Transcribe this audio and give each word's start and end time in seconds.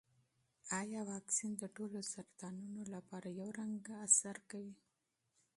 ایا 0.79 1.01
واکسین 1.11 1.51
د 1.57 1.63
ټولو 1.75 1.99
سرطانونو 2.13 2.81
لپاره 2.93 3.27
یو 3.39 3.49
شان 3.55 3.71
اغېز 3.79 4.13
لري؟ 4.25 4.67